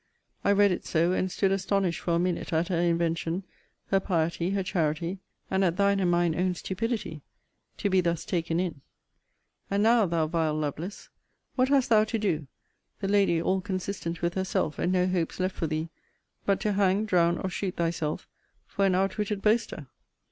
I 0.43 0.51
read 0.51 0.71
it 0.71 0.83
so, 0.83 1.11
and 1.11 1.31
stood 1.31 1.51
astonished 1.51 1.99
for 1.99 2.15
a 2.15 2.17
minute 2.17 2.51
at 2.51 2.69
her 2.69 2.79
invention, 2.79 3.43
her 3.89 3.99
piety, 3.99 4.49
her 4.49 4.63
charity, 4.63 5.19
and 5.51 5.63
at 5.63 5.77
thine 5.77 5.99
and 5.99 6.09
mine 6.09 6.33
own 6.33 6.55
stupidity 6.55 7.21
to 7.77 7.87
be 7.87 8.01
thus 8.01 8.25
taken 8.25 8.59
in. 8.59 8.81
And 9.69 9.83
now, 9.83 10.07
thou 10.07 10.25
vile 10.25 10.55
Lovelace, 10.55 11.09
what 11.55 11.69
hast 11.69 11.89
thou 11.89 12.03
to 12.05 12.17
do 12.17 12.47
(the 12.99 13.07
lady 13.07 13.39
all 13.39 13.61
consistent 13.61 14.23
with 14.23 14.33
herself, 14.33 14.79
and 14.79 14.91
no 14.91 15.05
hopes 15.05 15.39
left 15.39 15.55
for 15.55 15.67
thee) 15.67 15.89
but 16.47 16.59
to 16.61 16.73
hang, 16.73 17.05
drown, 17.05 17.37
or 17.37 17.51
shoot 17.51 17.75
thyself, 17.75 18.27
for 18.65 18.87
an 18.87 18.95
outwitted 18.95 19.43
boaster? 19.43 19.85